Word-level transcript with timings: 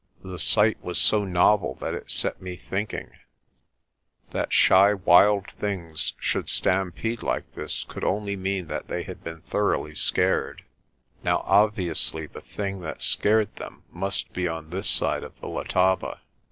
The 0.23 0.39
sight 0.39 0.83
was 0.83 0.97
so 0.97 1.25
novel 1.25 1.75
that 1.75 1.93
it 1.93 2.09
set 2.09 2.41
me 2.41 2.55
thinking. 2.55 3.11
That 4.31 4.49
170 4.49 4.49
PRESTER 4.49 4.49
JOHN 4.49 4.49
shy 4.49 4.93
wild 4.95 5.51
things 5.59 6.13
should 6.19 6.49
stampede 6.49 7.21
like 7.21 7.53
this 7.53 7.83
could 7.83 8.03
only 8.03 8.35
mean 8.35 8.65
that 8.65 8.87
they 8.87 9.03
had 9.03 9.23
been 9.23 9.41
thoroughly 9.41 9.93
scared. 9.93 10.63
Now 11.23 11.43
obviously 11.45 12.25
the 12.25 12.41
thing 12.41 12.81
that 12.81 13.03
scared 13.03 13.55
them 13.57 13.83
must 13.91 14.33
be 14.33 14.47
on 14.47 14.71
this 14.71 14.89
side 14.89 15.23
of 15.23 15.39
the 15.39 15.47
Letaba. 15.47 16.21